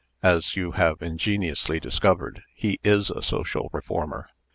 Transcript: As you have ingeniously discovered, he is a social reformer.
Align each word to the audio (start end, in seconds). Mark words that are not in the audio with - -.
As 0.23 0.55
you 0.55 0.71
have 0.71 1.03
ingeniously 1.03 1.79
discovered, 1.79 2.41
he 2.55 2.79
is 2.83 3.11
a 3.11 3.21
social 3.21 3.69
reformer. 3.71 4.31